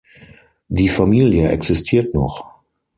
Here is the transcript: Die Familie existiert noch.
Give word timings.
Die 0.67 0.89
Familie 0.89 1.49
existiert 1.49 2.15
noch. 2.15 2.55